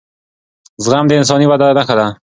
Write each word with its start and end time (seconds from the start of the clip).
زغم 0.83 1.05
د 1.07 1.11
انساني 1.19 1.45
ودې 1.47 1.69
نښه 1.77 1.95
ده 1.99 2.07